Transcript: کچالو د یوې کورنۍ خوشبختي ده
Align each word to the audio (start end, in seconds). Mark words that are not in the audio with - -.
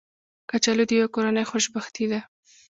کچالو 0.49 0.83
د 0.87 0.91
یوې 0.97 1.07
کورنۍ 1.15 1.45
خوشبختي 1.51 2.05
ده 2.11 2.19